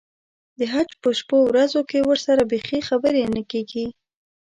د 0.59 0.59
حج 0.73 0.89
په 1.01 1.09
شپو 1.19 1.37
ورځو 1.49 1.81
کې 1.89 1.99
ورسره 2.09 2.41
بیخي 2.51 2.79
خبرې 2.89 3.23
نه 3.35 3.41
کېږي. 3.51 3.85